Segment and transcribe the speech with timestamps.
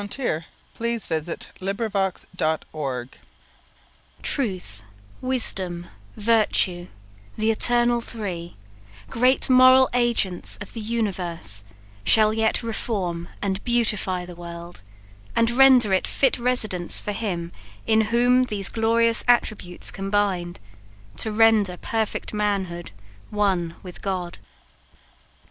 [0.03, 0.45] CHAPTER
[0.81, 1.47] III Free Schools
[1.93, 3.19] Thoughts on Education
[4.23, 4.81] "Truth,
[5.21, 5.85] Wisdom,
[6.17, 6.87] Virtue
[7.37, 8.55] the eternal three,
[9.11, 11.63] Great moral agents of the universe
[12.03, 14.81] Shall yet reform and beautify the world,
[15.35, 17.51] And render it fit residence for Him
[17.85, 20.59] In whom these glorious attributes combined,
[21.17, 22.89] To render perfect manhood
[23.29, 24.39] one with God!"